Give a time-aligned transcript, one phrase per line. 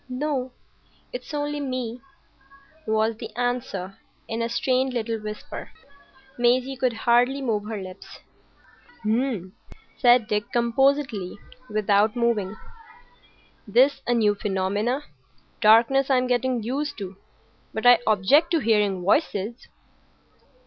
[0.09, 0.51] "No;
[1.13, 2.01] it's only me,"
[2.87, 5.69] was the answer, in a strained little whisper.
[6.39, 8.17] Maisie could hardly move her lips.
[9.05, 9.53] "H'm!"
[9.99, 11.37] said Dick, composedly,
[11.69, 12.55] without moving.
[13.67, 15.03] "This is a new phenomenon.
[15.59, 17.15] Darkness I'm getting used to;
[17.71, 19.67] but I object to hearing voices."